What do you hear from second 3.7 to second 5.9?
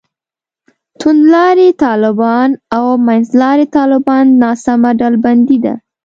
طالبان ناسمه ډلبندي ده.